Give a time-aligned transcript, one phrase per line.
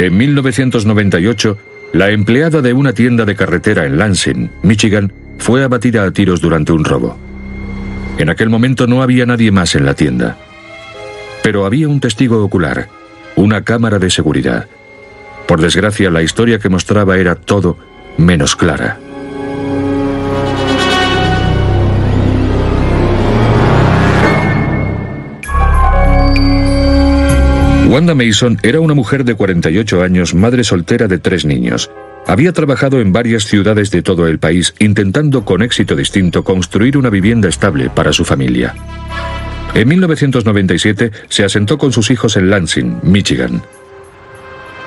[0.00, 1.58] En 1998,
[1.92, 6.72] la empleada de una tienda de carretera en Lansing, Michigan, fue abatida a tiros durante
[6.72, 7.18] un robo.
[8.16, 10.38] En aquel momento no había nadie más en la tienda.
[11.42, 12.88] Pero había un testigo ocular,
[13.36, 14.68] una cámara de seguridad.
[15.46, 17.76] Por desgracia, la historia que mostraba era todo
[18.16, 18.98] menos clara.
[27.90, 31.90] Wanda Mason era una mujer de 48 años, madre soltera de tres niños.
[32.24, 37.10] Había trabajado en varias ciudades de todo el país intentando con éxito distinto construir una
[37.10, 38.76] vivienda estable para su familia.
[39.74, 43.60] En 1997 se asentó con sus hijos en Lansing, Michigan.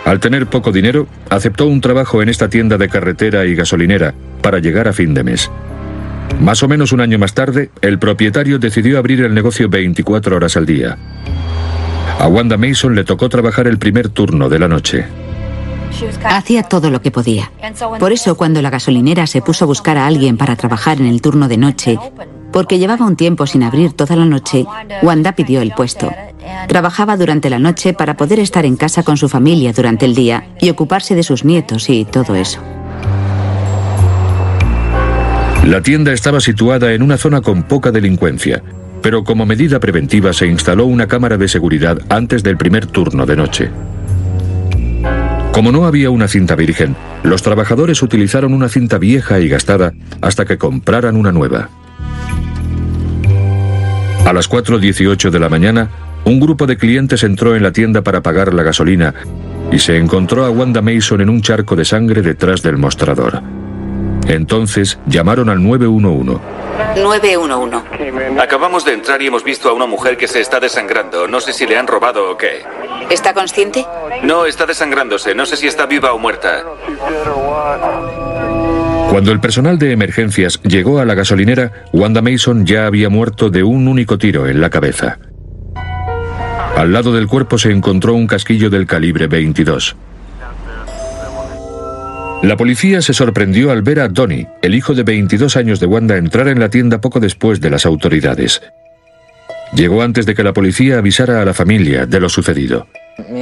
[0.05, 4.59] Al tener poco dinero, aceptó un trabajo en esta tienda de carretera y gasolinera para
[4.59, 5.51] llegar a fin de mes.
[6.39, 10.55] Más o menos un año más tarde, el propietario decidió abrir el negocio 24 horas
[10.55, 10.97] al día.
[12.19, 15.05] A Wanda Mason le tocó trabajar el primer turno de la noche.
[16.23, 17.51] Hacía todo lo que podía.
[17.99, 21.21] Por eso cuando la gasolinera se puso a buscar a alguien para trabajar en el
[21.21, 21.97] turno de noche,
[22.51, 24.65] porque llevaba un tiempo sin abrir toda la noche,
[25.01, 26.11] Wanda pidió el puesto.
[26.67, 30.47] Trabajaba durante la noche para poder estar en casa con su familia durante el día
[30.59, 32.59] y ocuparse de sus nietos y todo eso.
[35.65, 38.61] La tienda estaba situada en una zona con poca delincuencia,
[39.03, 43.35] pero como medida preventiva se instaló una cámara de seguridad antes del primer turno de
[43.35, 43.69] noche.
[45.51, 50.45] Como no había una cinta virgen, los trabajadores utilizaron una cinta vieja y gastada hasta
[50.45, 51.69] que compraran una nueva.
[54.25, 55.89] A las 4.18 de la mañana,
[56.23, 59.13] un grupo de clientes entró en la tienda para pagar la gasolina
[59.71, 63.43] y se encontró a Wanda Mason en un charco de sangre detrás del mostrador.
[64.27, 66.39] Entonces llamaron al 911.
[66.95, 68.39] 911.
[68.39, 71.27] Acabamos de entrar y hemos visto a una mujer que se está desangrando.
[71.27, 72.63] No sé si le han robado o qué.
[73.09, 73.85] ¿Está consciente?
[74.23, 75.35] No, está desangrándose.
[75.35, 76.63] No sé si está viva o muerta.
[79.09, 83.63] Cuando el personal de emergencias llegó a la gasolinera, Wanda Mason ya había muerto de
[83.63, 85.19] un único tiro en la cabeza.
[86.75, 89.95] Al lado del cuerpo se encontró un casquillo del calibre 22.
[92.43, 96.17] La policía se sorprendió al ver a Donnie, el hijo de 22 años de Wanda,
[96.17, 98.61] entrar en la tienda poco después de las autoridades.
[99.73, 102.85] Llegó antes de que la policía avisara a la familia de lo sucedido.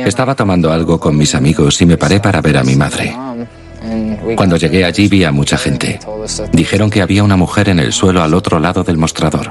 [0.06, 3.16] Estaba tomando algo con mis amigos y me paré para ver a mi madre.
[4.36, 5.98] Cuando llegué allí vi a mucha gente.
[6.54, 9.50] Dijeron que había una mujer en el suelo al otro lado del mostrador.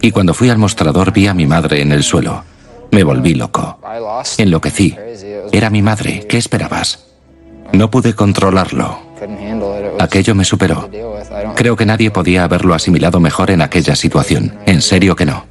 [0.00, 2.42] Y cuando fui al mostrador vi a mi madre en el suelo.
[2.90, 3.78] Me volví loco.
[4.36, 4.96] Enloquecí.
[5.52, 6.26] Era mi madre.
[6.28, 7.09] ¿Qué esperabas?
[7.72, 9.00] No pude controlarlo.
[9.98, 10.88] Aquello me superó.
[11.54, 14.54] Creo que nadie podía haberlo asimilado mejor en aquella situación.
[14.66, 15.46] En serio que no.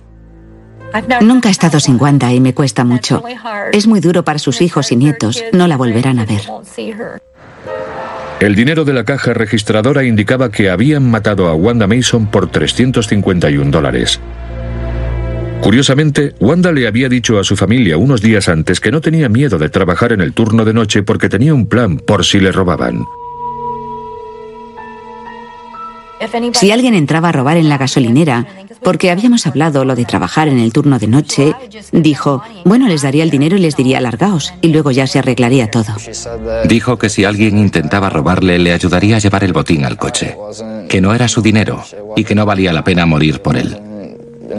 [1.21, 3.23] Nunca he estado sin Wanda y me cuesta mucho.
[3.71, 5.43] Es muy duro para sus hijos y nietos.
[5.53, 6.41] No la volverán a ver.
[8.39, 13.69] El dinero de la caja registradora indicaba que habían matado a Wanda Mason por 351
[13.69, 14.19] dólares.
[15.61, 19.57] Curiosamente, Wanda le había dicho a su familia unos días antes que no tenía miedo
[19.57, 23.05] de trabajar en el turno de noche porque tenía un plan por si le robaban.
[26.53, 28.45] Si alguien entraba a robar en la gasolinera,
[28.83, 31.53] porque habíamos hablado lo de trabajar en el turno de noche,
[31.91, 35.71] dijo, bueno, les daría el dinero y les diría largaos, y luego ya se arreglaría
[35.71, 35.95] todo.
[36.65, 40.35] Dijo que si alguien intentaba robarle, le ayudaría a llevar el botín al coche,
[40.89, 41.83] que no era su dinero
[42.15, 43.88] y que no valía la pena morir por él.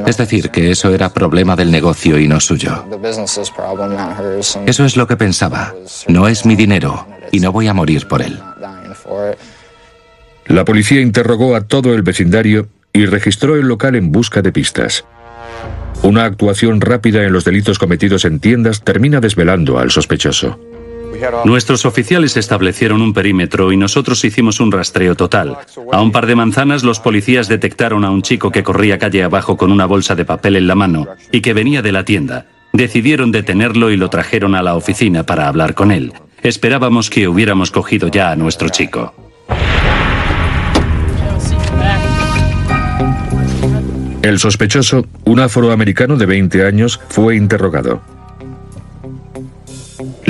[0.06, 2.84] Es decir, que eso era problema del negocio y no suyo.
[4.67, 5.75] Eso es lo que pensaba.
[6.09, 8.41] No es mi dinero y no voy a morir por él.
[10.47, 15.05] La policía interrogó a todo el vecindario y registró el local en busca de pistas.
[16.03, 20.59] Una actuación rápida en los delitos cometidos en tiendas termina desvelando al sospechoso.
[21.44, 25.58] Nuestros oficiales establecieron un perímetro y nosotros hicimos un rastreo total.
[25.92, 29.56] A un par de manzanas los policías detectaron a un chico que corría calle abajo
[29.56, 32.47] con una bolsa de papel en la mano y que venía de la tienda.
[32.72, 36.12] Decidieron detenerlo y lo trajeron a la oficina para hablar con él.
[36.42, 39.15] Esperábamos que hubiéramos cogido ya a nuestro chico.
[44.22, 48.03] El sospechoso, un afroamericano de 20 años, fue interrogado.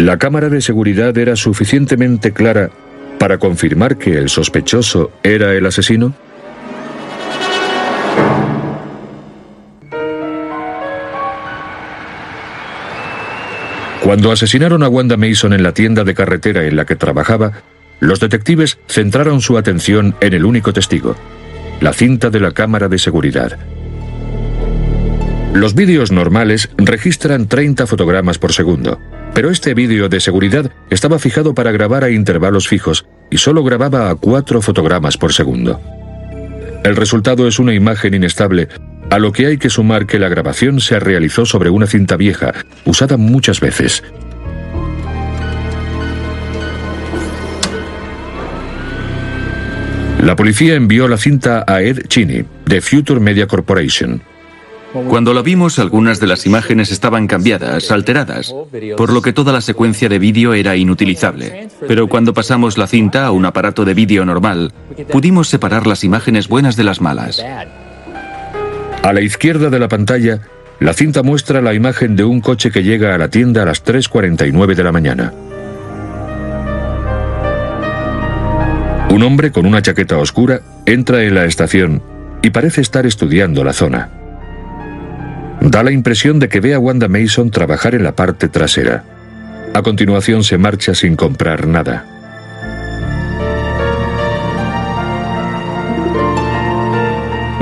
[0.00, 2.70] La cámara de seguridad era suficientemente clara
[3.18, 6.14] para confirmar que el sospechoso era el asesino.
[14.02, 17.60] Cuando asesinaron a Wanda Mason en la tienda de carretera en la que trabajaba,
[18.00, 21.14] los detectives centraron su atención en el único testigo,
[21.82, 23.58] la cinta de la cámara de seguridad.
[25.52, 28.98] Los vídeos normales registran 30 fotogramas por segundo,
[29.34, 34.10] pero este vídeo de seguridad estaba fijado para grabar a intervalos fijos y solo grababa
[34.10, 35.80] a 4 fotogramas por segundo.
[36.84, 38.68] El resultado es una imagen inestable,
[39.10, 42.54] a lo que hay que sumar que la grabación se realizó sobre una cinta vieja,
[42.84, 44.02] usada muchas veces.
[50.22, 54.22] La policía envió la cinta a Ed Cheney, de Future Media Corporation.
[54.92, 58.52] Cuando la vimos, algunas de las imágenes estaban cambiadas, alteradas,
[58.96, 61.68] por lo que toda la secuencia de vídeo era inutilizable.
[61.86, 64.72] Pero cuando pasamos la cinta a un aparato de vídeo normal,
[65.12, 67.40] pudimos separar las imágenes buenas de las malas.
[69.02, 70.40] A la izquierda de la pantalla,
[70.80, 73.84] la cinta muestra la imagen de un coche que llega a la tienda a las
[73.84, 75.32] 3.49 de la mañana.
[79.10, 82.02] Un hombre con una chaqueta oscura entra en la estación
[82.42, 84.19] y parece estar estudiando la zona.
[85.60, 89.04] Da la impresión de que ve a Wanda Mason trabajar en la parte trasera.
[89.74, 92.06] A continuación se marcha sin comprar nada.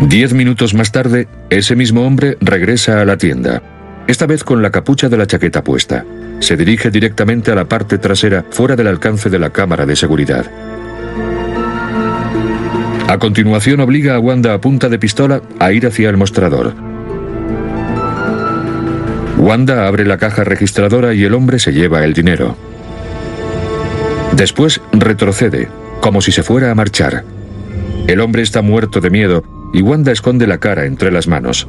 [0.08, 3.62] Diez minutos más tarde, ese mismo hombre regresa a la tienda,
[4.06, 6.04] esta vez con la capucha de la chaqueta puesta.
[6.38, 10.46] Se dirige directamente a la parte trasera, fuera del alcance de la cámara de seguridad.
[13.06, 16.87] A continuación obliga a Wanda a punta de pistola a ir hacia el mostrador.
[19.48, 22.54] Wanda abre la caja registradora y el hombre se lleva el dinero.
[24.36, 25.70] Después retrocede,
[26.02, 27.24] como si se fuera a marchar.
[28.06, 29.42] El hombre está muerto de miedo
[29.72, 31.66] y Wanda esconde la cara entre las manos.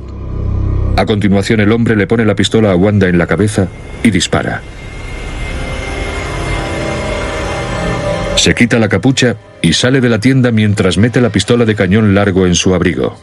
[0.97, 3.69] A continuación el hombre le pone la pistola a Wanda en la cabeza
[4.03, 4.61] y dispara.
[8.35, 12.13] Se quita la capucha y sale de la tienda mientras mete la pistola de cañón
[12.13, 13.17] largo en su abrigo.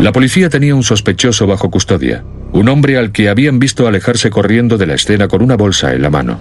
[0.00, 2.22] La policía tenía un sospechoso bajo custodia,
[2.52, 6.02] un hombre al que habían visto alejarse corriendo de la escena con una bolsa en
[6.02, 6.38] la mano.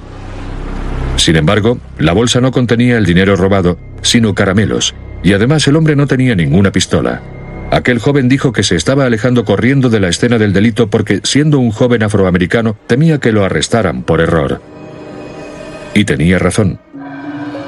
[1.15, 4.93] Sin embargo, la bolsa no contenía el dinero robado, sino caramelos,
[5.23, 7.21] y además el hombre no tenía ninguna pistola.
[7.71, 11.57] Aquel joven dijo que se estaba alejando corriendo de la escena del delito porque, siendo
[11.57, 14.61] un joven afroamericano, temía que lo arrestaran por error.
[15.93, 16.79] Y tenía razón.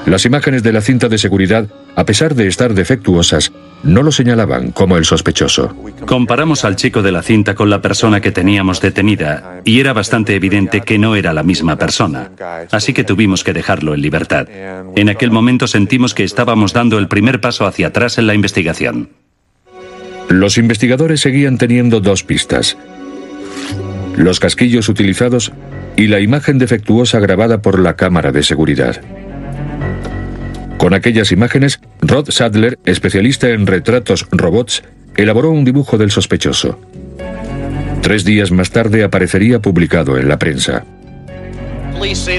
[0.08, 1.68] Las imágenes de la cinta de seguridad,
[1.98, 3.52] a pesar de estar defectuosas,
[3.84, 5.76] no lo señalaban como el sospechoso.
[6.06, 10.34] Comparamos al chico de la cinta con la persona que teníamos detenida y era bastante
[10.34, 12.32] evidente que no era la misma persona.
[12.72, 14.48] Así que tuvimos que dejarlo en libertad.
[14.96, 19.10] En aquel momento sentimos que estábamos dando el primer paso hacia atrás en la investigación.
[20.30, 22.78] Los investigadores seguían teniendo dos pistas.
[24.16, 25.52] Los casquillos utilizados
[25.98, 29.02] y la imagen defectuosa grabada por la cámara de seguridad.
[30.78, 34.84] Con aquellas imágenes, Rod Sadler, especialista en retratos robots,
[35.16, 36.80] elaboró un dibujo del sospechoso.
[38.02, 40.86] Tres días más tarde aparecería publicado en la prensa.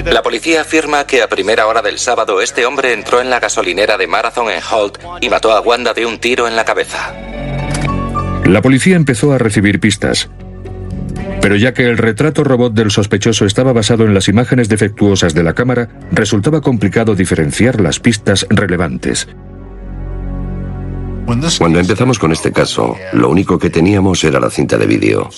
[0.05, 3.97] La policía afirma que a primera hora del sábado este hombre entró en la gasolinera
[3.97, 7.13] de Marathon en Holt y mató a Wanda de un tiro en la cabeza.
[8.45, 10.29] La policía empezó a recibir pistas.
[11.41, 15.43] Pero ya que el retrato robot del sospechoso estaba basado en las imágenes defectuosas de
[15.43, 19.27] la cámara, resultaba complicado diferenciar las pistas relevantes.
[21.59, 25.29] Cuando empezamos con este caso, lo único que teníamos era la cinta de vídeo.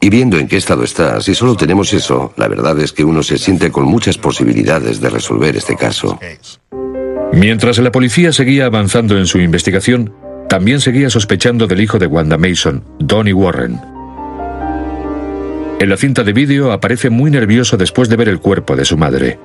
[0.00, 3.24] Y viendo en qué estado está, si solo tenemos eso, la verdad es que uno
[3.24, 6.20] se siente con muchas posibilidades de resolver este caso.
[7.32, 10.14] Mientras la policía seguía avanzando en su investigación,
[10.48, 13.91] también seguía sospechando del hijo de Wanda Mason, Donnie Warren.
[15.82, 18.96] En la cinta de vídeo aparece muy nervioso después de ver el cuerpo de su
[18.96, 19.40] madre.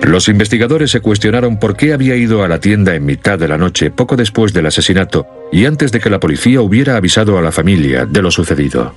[0.00, 3.58] Los investigadores se cuestionaron por qué había ido a la tienda en mitad de la
[3.58, 7.52] noche poco después del asesinato y antes de que la policía hubiera avisado a la
[7.52, 8.94] familia de lo sucedido.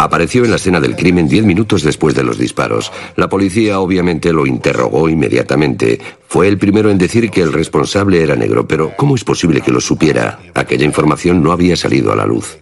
[0.00, 2.92] Apareció en la escena del crimen diez minutos después de los disparos.
[3.16, 6.00] La policía obviamente lo interrogó inmediatamente.
[6.26, 9.70] Fue el primero en decir que el responsable era negro, pero ¿cómo es posible que
[9.70, 10.40] lo supiera?
[10.54, 12.58] Aquella información no había salido a la luz.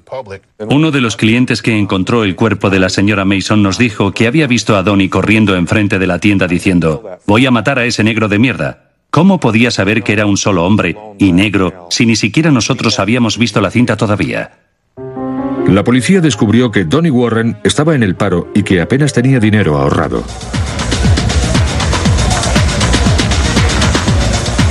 [0.59, 4.27] Uno de los clientes que encontró el cuerpo de la señora Mason nos dijo que
[4.27, 8.05] había visto a Donnie corriendo enfrente de la tienda diciendo, voy a matar a ese
[8.05, 8.91] negro de mierda.
[9.11, 13.37] ¿Cómo podía saber que era un solo hombre y negro si ni siquiera nosotros habíamos
[13.37, 14.72] visto la cinta todavía?
[15.69, 19.79] La policía descubrió que Donnie Warren estaba en el paro y que apenas tenía dinero
[19.79, 20.23] ahorrado.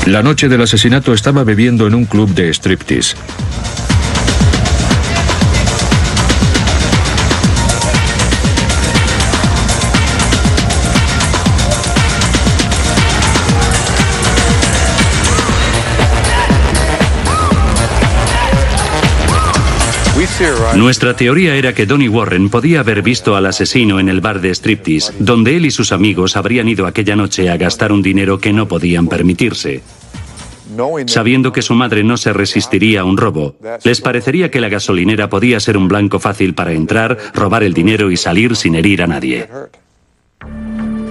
[0.05, 3.15] La noche del asesinato estaba bebiendo en un club de striptease.
[20.75, 24.49] Nuestra teoría era que Donnie Warren podía haber visto al asesino en el bar de
[24.49, 28.53] striptease, donde él y sus amigos habrían ido aquella noche a gastar un dinero que
[28.53, 29.81] no podían permitirse.
[31.07, 35.29] Sabiendo que su madre no se resistiría a un robo, les parecería que la gasolinera
[35.29, 39.07] podía ser un blanco fácil para entrar, robar el dinero y salir sin herir a
[39.07, 39.49] nadie.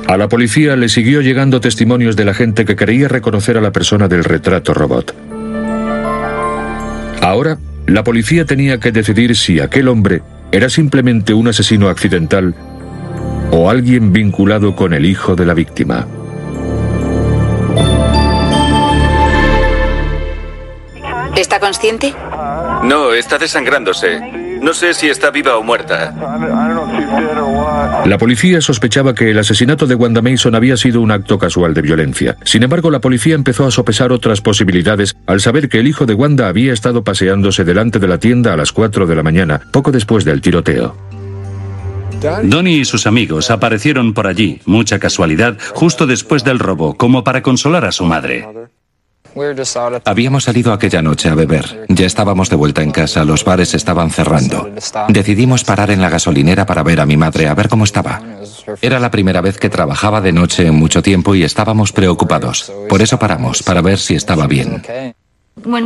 [0.06, 3.70] A la policía le siguió llegando testimonios de la gente que creía reconocer a la
[3.70, 5.14] persona del retrato robot.
[7.20, 10.22] Ahora, la policía tenía que decidir si aquel hombre
[10.52, 12.54] era simplemente un asesino accidental
[13.50, 16.06] o alguien vinculado con el hijo de la víctima.
[21.36, 22.14] ¿Está consciente?
[22.84, 24.20] No, está desangrándose.
[24.60, 26.14] No sé si está viva o muerta.
[28.06, 31.82] La policía sospechaba que el asesinato de Wanda Mason había sido un acto casual de
[31.82, 32.36] violencia.
[32.44, 36.14] Sin embargo, la policía empezó a sopesar otras posibilidades al saber que el hijo de
[36.14, 39.92] Wanda había estado paseándose delante de la tienda a las 4 de la mañana, poco
[39.92, 40.96] después del tiroteo.
[42.42, 47.42] Donnie y sus amigos aparecieron por allí, mucha casualidad, justo después del robo, como para
[47.42, 48.46] consolar a su madre.
[50.04, 51.86] Habíamos salido aquella noche a beber.
[51.88, 54.70] Ya estábamos de vuelta en casa, los bares estaban cerrando.
[55.08, 58.20] Decidimos parar en la gasolinera para ver a mi madre, a ver cómo estaba.
[58.80, 62.72] Era la primera vez que trabajaba de noche en mucho tiempo y estábamos preocupados.
[62.88, 64.82] Por eso paramos, para ver si estaba bien.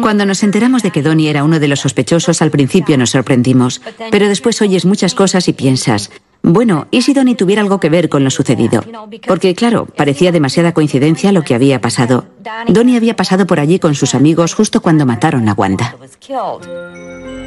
[0.02, 3.80] Cuando nos enteramos de que Donnie era uno de los sospechosos, al principio nos sorprendimos.
[4.10, 6.10] Pero después oyes muchas cosas y piensas,
[6.46, 8.84] bueno, ¿y si Donnie tuviera algo que ver con lo sucedido?
[9.26, 12.26] Porque, claro, parecía demasiada coincidencia lo que había pasado.
[12.68, 15.96] Donnie había pasado por allí con sus amigos justo cuando mataron a Wanda.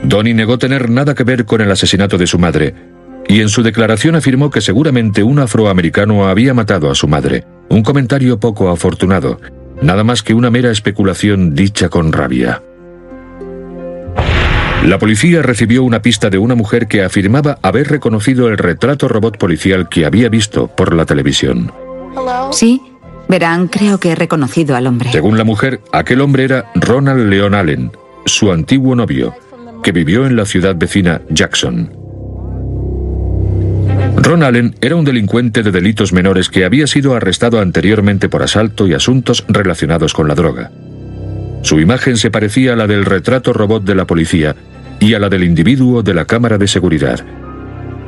[0.04, 2.74] Donnie negó tener nada que ver con el asesinato de su madre,
[3.27, 7.46] y en su declaración afirmó que seguramente un afroamericano había matado a su madre.
[7.70, 9.39] Un comentario poco afortunado,
[9.80, 12.63] nada más que una mera especulación dicha con rabia.
[14.88, 19.38] La policía recibió una pista de una mujer que afirmaba haber reconocido el retrato robot
[19.38, 21.74] policial que había visto por la televisión.
[22.53, 22.82] Sí,
[23.27, 25.12] verán, creo que he reconocido al hombre.
[25.12, 27.91] Según la mujer, aquel hombre era Ronald Leon Allen,
[28.25, 29.36] su antiguo novio,
[29.84, 31.91] que vivió en la ciudad vecina Jackson.
[34.15, 38.88] Ron Allen era un delincuente de delitos menores que había sido arrestado anteriormente por asalto
[38.88, 40.72] y asuntos relacionados con la droga.
[41.62, 44.56] Su imagen se parecía a la del retrato robot de la policía
[45.00, 47.25] y a la del individuo de la cámara de seguridad.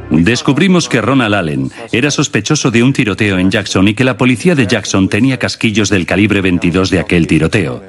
[0.10, 4.56] Descubrimos que Ronald Allen era sospechoso de un tiroteo en Jackson y que la policía
[4.56, 7.84] de Jackson tenía casquillos del calibre 22 de aquel tiroteo.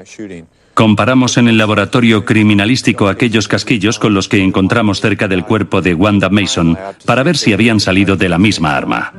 [0.74, 5.94] Comparamos en el laboratorio criminalístico aquellos casquillos con los que encontramos cerca del cuerpo de
[5.94, 9.12] Wanda Mason para ver si habían salido de la misma arma.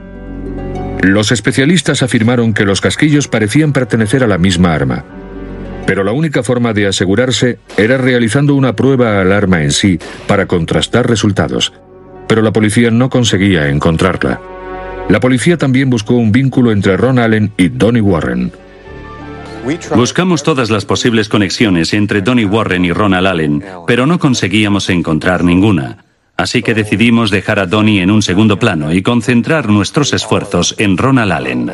[1.02, 5.04] Los especialistas afirmaron que los casquillos parecían pertenecer a la misma arma.
[5.86, 10.46] Pero la única forma de asegurarse era realizando una prueba al arma en sí para
[10.46, 11.74] contrastar resultados.
[12.28, 14.40] Pero la policía no conseguía encontrarla.
[15.10, 18.52] La policía también buscó un vínculo entre Ron Allen y Donnie Warren.
[19.96, 25.44] Buscamos todas las posibles conexiones entre Donnie Warren y Ronald Allen, pero no conseguíamos encontrar
[25.44, 26.06] ninguna.
[26.36, 30.98] Así que decidimos dejar a Donnie en un segundo plano y concentrar nuestros esfuerzos en
[30.98, 31.72] Ronald Allen.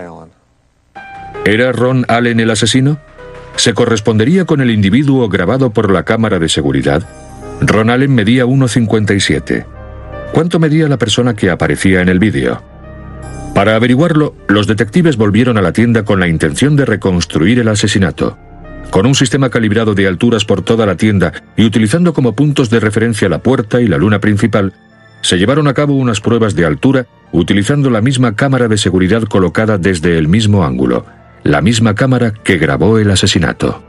[1.45, 2.99] ¿Era Ron Allen el asesino?
[3.57, 7.01] ¿Se correspondería con el individuo grabado por la cámara de seguridad?
[7.59, 9.65] Ron Allen medía 1,57.
[10.31, 12.61] ¿Cuánto medía la persona que aparecía en el vídeo?
[13.55, 18.37] Para averiguarlo, los detectives volvieron a la tienda con la intención de reconstruir el asesinato.
[18.91, 22.79] Con un sistema calibrado de alturas por toda la tienda y utilizando como puntos de
[22.79, 24.73] referencia la puerta y la luna principal,
[25.21, 29.79] se llevaron a cabo unas pruebas de altura utilizando la misma cámara de seguridad colocada
[29.79, 31.05] desde el mismo ángulo,
[31.43, 33.83] la misma cámara que grabó el asesinato.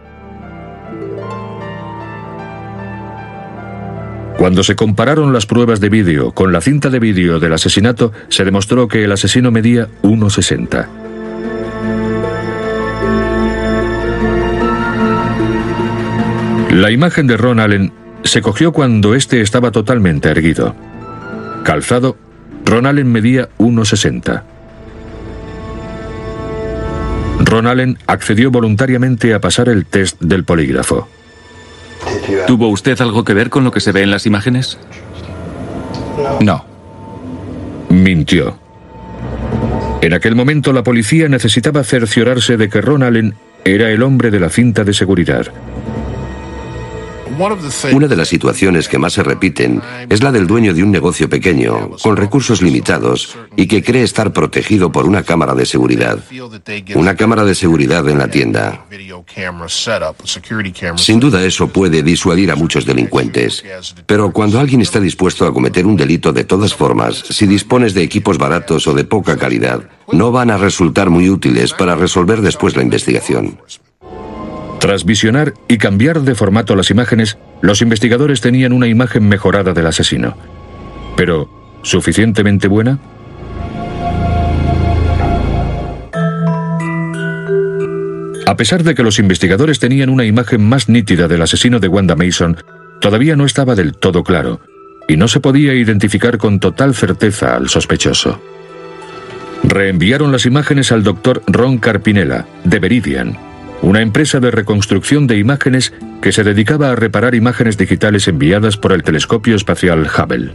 [4.38, 8.44] Cuando se compararon las pruebas de vídeo con la cinta de vídeo del asesinato, se
[8.44, 10.86] demostró que el asesino medía 1,60.
[16.70, 20.76] La imagen de Ron Allen se cogió cuando éste estaba totalmente erguido.
[21.64, 22.16] Calzado,
[22.64, 24.42] Ron Allen medía 1,60.
[27.40, 31.08] Ron Allen accedió voluntariamente a pasar el test del polígrafo.
[32.46, 34.78] ¿Tuvo usted algo que ver con lo que se ve en las imágenes?
[36.40, 36.64] No.
[37.88, 38.58] Mintió.
[40.00, 44.40] En aquel momento la policía necesitaba cerciorarse de que Ron Allen era el hombre de
[44.40, 45.46] la cinta de seguridad.
[47.92, 51.28] Una de las situaciones que más se repiten es la del dueño de un negocio
[51.28, 56.18] pequeño, con recursos limitados, y que cree estar protegido por una cámara de seguridad.
[56.94, 58.84] Una cámara de seguridad en la tienda.
[60.96, 63.64] Sin duda eso puede disuadir a muchos delincuentes.
[64.06, 68.02] Pero cuando alguien está dispuesto a cometer un delito de todas formas, si dispones de
[68.02, 72.76] equipos baratos o de poca calidad, no van a resultar muy útiles para resolver después
[72.76, 73.58] la investigación.
[74.80, 79.86] Tras visionar y cambiar de formato las imágenes, los investigadores tenían una imagen mejorada del
[79.86, 80.36] asesino.
[81.16, 81.48] Pero,
[81.82, 82.98] ¿suficientemente buena?
[88.46, 92.14] A pesar de que los investigadores tenían una imagen más nítida del asesino de Wanda
[92.14, 92.56] Mason,
[93.00, 94.60] todavía no estaba del todo claro,
[95.08, 98.40] y no se podía identificar con total certeza al sospechoso.
[99.64, 103.36] Reenviaron las imágenes al doctor Ron Carpinella, de Veridian,
[103.82, 108.92] una empresa de reconstrucción de imágenes que se dedicaba a reparar imágenes digitales enviadas por
[108.92, 110.50] el telescopio espacial Hubble.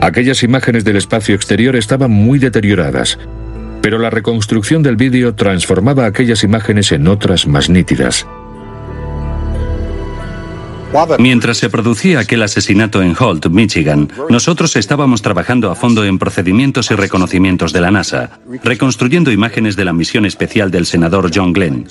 [0.00, 3.18] Aquellas imágenes del espacio exterior estaban muy deterioradas,
[3.82, 8.26] pero la reconstrucción del vídeo transformaba aquellas imágenes en otras más nítidas.
[11.18, 16.90] Mientras se producía aquel asesinato en Holt, Michigan, nosotros estábamos trabajando a fondo en procedimientos
[16.90, 21.86] y reconocimientos de la NASA, reconstruyendo imágenes de la misión especial del senador John Glenn.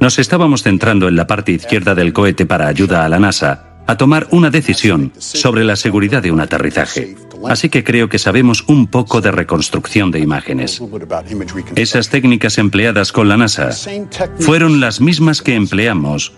[0.00, 3.96] Nos estábamos centrando en la parte izquierda del cohete para ayuda a la NASA a
[3.96, 7.16] tomar una decisión sobre la seguridad de un aterrizaje.
[7.48, 10.82] Así que creo que sabemos un poco de reconstrucción de imágenes.
[11.76, 13.70] Esas técnicas empleadas con la NASA
[14.40, 16.32] fueron las mismas que empleamos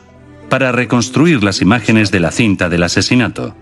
[0.49, 3.55] para reconstruir las imágenes de la cinta del asesinato,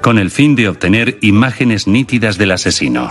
[0.00, 3.10] con el fin de obtener imágenes nítidas del asesino.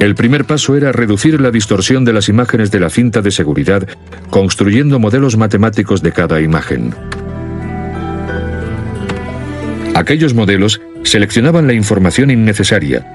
[0.00, 3.88] El primer paso era reducir la distorsión de las imágenes de la cinta de seguridad,
[4.28, 6.94] construyendo modelos matemáticos de cada imagen.
[9.94, 13.06] Aquellos modelos seleccionaban la información innecesaria,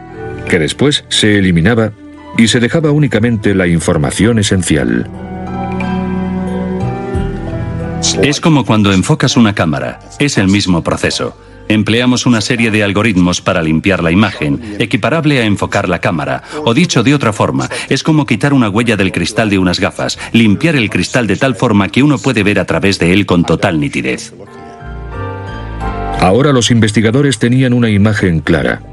[0.49, 1.91] que después se eliminaba
[2.37, 5.07] y se dejaba únicamente la información esencial.
[8.21, 11.35] Es como cuando enfocas una cámara, es el mismo proceso.
[11.69, 16.43] Empleamos una serie de algoritmos para limpiar la imagen, equiparable a enfocar la cámara.
[16.65, 20.19] O dicho de otra forma, es como quitar una huella del cristal de unas gafas,
[20.33, 23.45] limpiar el cristal de tal forma que uno puede ver a través de él con
[23.45, 24.33] total nitidez.
[26.19, 28.83] Ahora los investigadores tenían una imagen clara.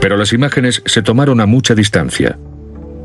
[0.00, 2.38] Pero las imágenes se tomaron a mucha distancia.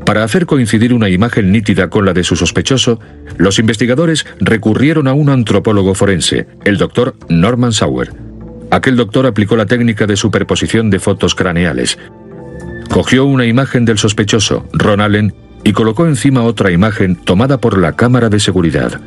[0.08, 2.98] Para hacer coincidir una imagen nítida con la de su sospechoso,
[3.36, 8.14] los investigadores recurrieron a un antropólogo forense, el doctor Norman Sauer.
[8.70, 11.98] Aquel doctor aplicó la técnica de superposición de fotos craneales.
[12.88, 17.92] Cogió una imagen del sospechoso, Ron Allen, y colocó encima otra imagen tomada por la
[17.92, 19.02] cámara de seguridad.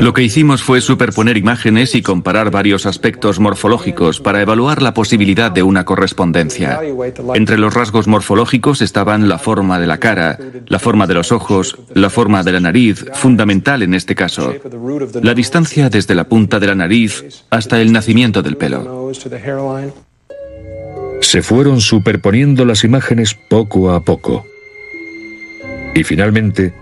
[0.00, 5.50] Lo que hicimos fue superponer imágenes y comparar varios aspectos morfológicos para evaluar la posibilidad
[5.50, 6.80] de una correspondencia.
[7.34, 11.78] Entre los rasgos morfológicos estaban la forma de la cara, la forma de los ojos,
[11.94, 14.54] la forma de la nariz, fundamental en este caso,
[15.22, 19.12] la distancia desde la punta de la nariz hasta el nacimiento del pelo.
[21.20, 24.46] Se fueron superponiendo las imágenes poco a poco.
[25.94, 26.74] Y finalmente,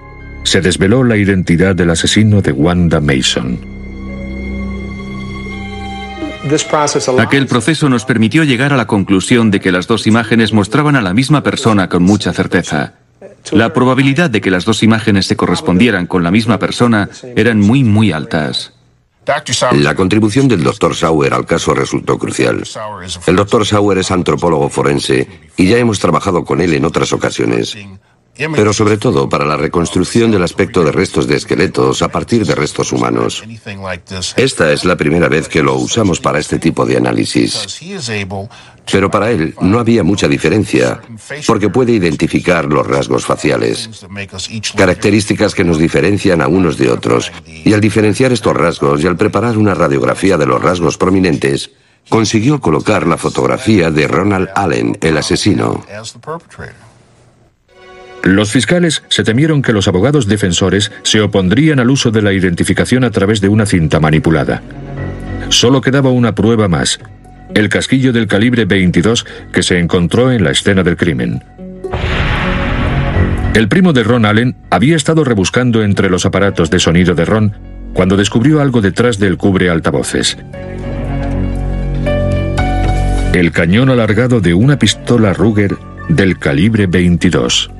[0.44, 3.58] se desveló la identidad del asesino de Wanda Mason.
[7.18, 11.00] Aquel proceso nos permitió llegar a la conclusión de que las dos imágenes mostraban a
[11.00, 12.94] la misma persona con mucha certeza.
[13.52, 17.82] La probabilidad de que las dos imágenes se correspondieran con la misma persona eran muy,
[17.82, 18.72] muy altas.
[19.72, 20.94] La contribución del Dr.
[20.94, 22.62] Sauer al caso resultó crucial.
[23.26, 23.66] El Dr.
[23.66, 25.26] Sauer es antropólogo forense
[25.56, 27.74] y ya hemos trabajado con él en otras ocasiones
[28.36, 32.54] pero sobre todo para la reconstrucción del aspecto de restos de esqueletos a partir de
[32.54, 33.44] restos humanos.
[34.36, 37.80] Esta es la primera vez que lo usamos para este tipo de análisis.
[38.90, 41.00] Pero para él no había mucha diferencia,
[41.46, 43.88] porque puede identificar los rasgos faciales,
[44.76, 49.16] características que nos diferencian a unos de otros, y al diferenciar estos rasgos y al
[49.16, 51.70] preparar una radiografía de los rasgos prominentes,
[52.10, 55.82] consiguió colocar la fotografía de Ronald Allen, el asesino.
[58.24, 63.04] Los fiscales se temieron que los abogados defensores se opondrían al uso de la identificación
[63.04, 64.62] a través de una cinta manipulada.
[65.50, 67.00] Solo quedaba una prueba más,
[67.54, 71.44] el casquillo del calibre 22 que se encontró en la escena del crimen.
[73.52, 77.52] El primo de Ron Allen había estado rebuscando entre los aparatos de sonido de Ron
[77.92, 80.38] cuando descubrió algo detrás del cubre altavoces.
[83.34, 85.76] El cañón alargado de una pistola Ruger
[86.08, 87.70] del calibre 22.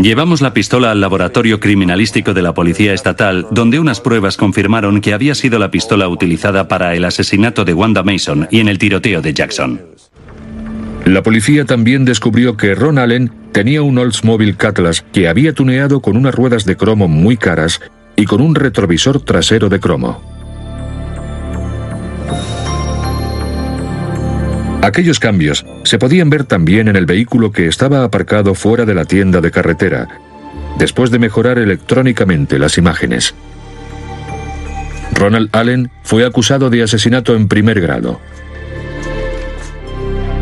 [0.00, 5.14] Llevamos la pistola al laboratorio criminalístico de la Policía Estatal, donde unas pruebas confirmaron que
[5.14, 9.22] había sido la pistola utilizada para el asesinato de Wanda Mason y en el tiroteo
[9.22, 9.80] de Jackson.
[11.04, 16.16] La policía también descubrió que Ron Allen tenía un Oldsmobile Cutlass que había tuneado con
[16.16, 17.80] unas ruedas de cromo muy caras
[18.16, 20.33] y con un retrovisor trasero de cromo.
[24.84, 29.06] Aquellos cambios se podían ver también en el vehículo que estaba aparcado fuera de la
[29.06, 30.20] tienda de carretera,
[30.78, 33.34] después de mejorar electrónicamente las imágenes.
[35.14, 38.20] Ronald Allen fue acusado de asesinato en primer grado.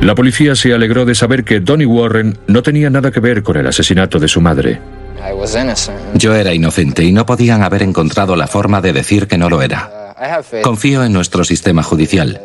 [0.01, 3.57] La policía se alegró de saber que Donnie Warren no tenía nada que ver con
[3.57, 4.81] el asesinato de su madre.
[6.15, 9.63] Yo era inocente y no podían haber encontrado la forma de decir que no lo
[9.63, 10.03] era.
[10.63, 12.41] Confío en nuestro sistema judicial.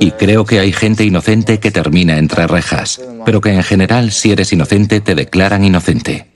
[0.00, 4.32] Y creo que hay gente inocente que termina entre rejas, pero que en general si
[4.32, 6.26] eres inocente te declaran inocente.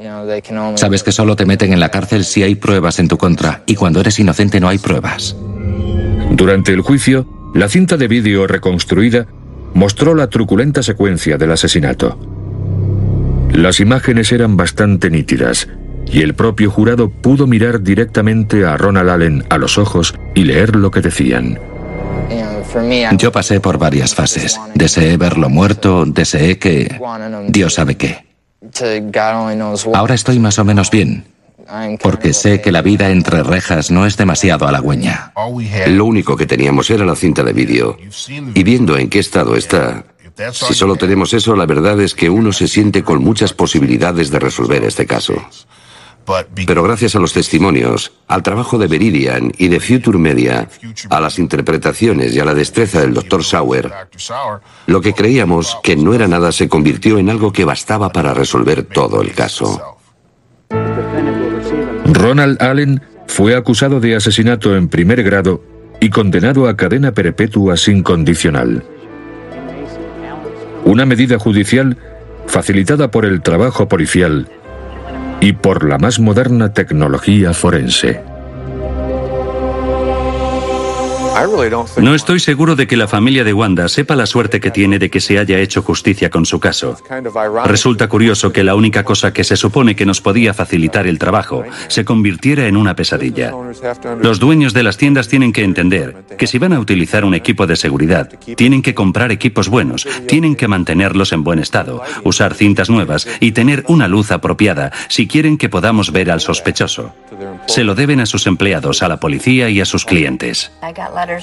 [0.74, 3.74] Sabes que solo te meten en la cárcel si hay pruebas en tu contra, y
[3.74, 5.34] cuando eres inocente no hay pruebas.
[6.32, 9.26] Durante el juicio, la cinta de vídeo reconstruida
[9.74, 12.18] mostró la truculenta secuencia del asesinato.
[13.52, 15.68] Las imágenes eran bastante nítidas,
[16.06, 20.76] y el propio jurado pudo mirar directamente a Ronald Allen a los ojos y leer
[20.76, 21.58] lo que decían.
[23.18, 24.60] Yo pasé por varias fases.
[24.74, 27.00] Deseé verlo muerto, deseé que...
[27.48, 28.24] Dios sabe qué.
[29.94, 31.24] Ahora estoy más o menos bien,
[32.00, 35.32] porque sé que la vida entre rejas no es demasiado halagüeña.
[35.88, 37.98] Lo único que teníamos era la cinta de vídeo.
[38.54, 40.04] Y viendo en qué estado está,
[40.52, 44.38] si solo tenemos eso, la verdad es que uno se siente con muchas posibilidades de
[44.38, 45.34] resolver este caso.
[46.66, 50.68] Pero gracias a los testimonios, al trabajo de Veridian y de Future Media,
[51.10, 53.44] a las interpretaciones y a la destreza del Dr.
[53.44, 53.90] Sauer,
[54.86, 58.84] lo que creíamos que no era nada se convirtió en algo que bastaba para resolver
[58.84, 59.98] todo el caso.
[62.06, 65.62] Ronald Allen fue acusado de asesinato en primer grado
[66.00, 68.84] y condenado a cadena perpetua sin condicional.
[70.84, 71.96] Una medida judicial
[72.46, 74.48] facilitada por el trabajo policial
[75.42, 78.31] y por la más moderna tecnología forense.
[81.98, 85.10] No estoy seguro de que la familia de Wanda sepa la suerte que tiene de
[85.10, 86.96] que se haya hecho justicia con su caso.
[87.64, 91.64] Resulta curioso que la única cosa que se supone que nos podía facilitar el trabajo
[91.88, 93.52] se convirtiera en una pesadilla.
[94.20, 97.66] Los dueños de las tiendas tienen que entender que si van a utilizar un equipo
[97.66, 102.90] de seguridad, tienen que comprar equipos buenos, tienen que mantenerlos en buen estado, usar cintas
[102.90, 107.14] nuevas y tener una luz apropiada si quieren que podamos ver al sospechoso.
[107.66, 110.70] Se lo deben a sus empleados, a la policía y a sus clientes.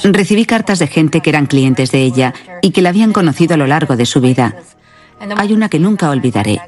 [0.04, 3.58] Recibí cartas de gente que eran clientes de ella y que la habían conocido a
[3.58, 4.56] lo largo de su vida.
[5.38, 6.62] Hay una que nunca olvidaré.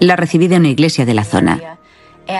[0.00, 1.78] La recibí de una iglesia de la zona.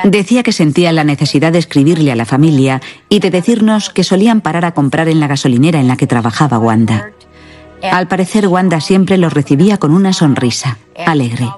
[0.04, 4.40] Decía que sentía la necesidad de escribirle a la familia y de decirnos que solían
[4.40, 7.10] parar a comprar en la gasolinera en la que trabajaba Wanda.
[7.90, 11.48] Al parecer Wanda siempre los recibía con una sonrisa, alegre.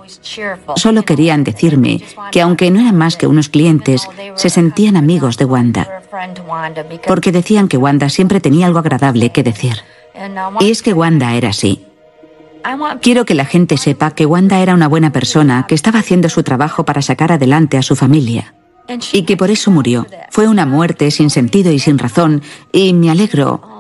[0.77, 5.45] Solo querían decirme que aunque no eran más que unos clientes, se sentían amigos de
[5.45, 6.03] Wanda,
[7.07, 9.77] porque decían que Wanda siempre tenía algo agradable que decir.
[10.61, 11.85] Y es que Wanda era así.
[13.01, 16.43] Quiero que la gente sepa que Wanda era una buena persona que estaba haciendo su
[16.43, 18.55] trabajo para sacar adelante a su familia.
[19.13, 20.07] Y que por eso murió.
[20.31, 23.76] Fue una muerte sin sentido y sin razón, y me alegro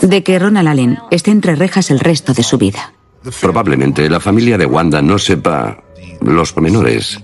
[0.00, 2.92] de que Ronald Allen esté entre rejas el resto de su vida.
[3.40, 5.82] Probablemente la familia de Wanda no sepa
[6.20, 7.20] los pormenores,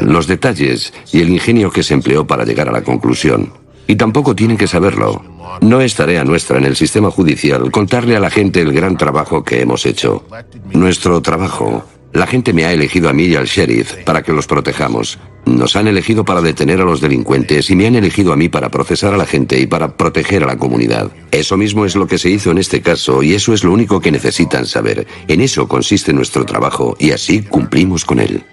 [0.00, 3.52] los detalles y el ingenio que se empleó para llegar a la conclusión.
[3.86, 5.22] Y tampoco tienen que saberlo.
[5.60, 9.44] No es tarea nuestra en el sistema judicial contarle a la gente el gran trabajo
[9.44, 10.24] que hemos hecho.
[10.72, 14.46] Nuestro trabajo la gente me ha elegido a mí y al sheriff para que los
[14.46, 15.18] protejamos.
[15.46, 18.70] Nos han elegido para detener a los delincuentes y me han elegido a mí para
[18.70, 21.10] procesar a la gente y para proteger a la comunidad.
[21.32, 24.00] Eso mismo es lo que se hizo en este caso y eso es lo único
[24.00, 25.06] que necesitan saber.
[25.26, 28.44] En eso consiste nuestro trabajo y así cumplimos con él.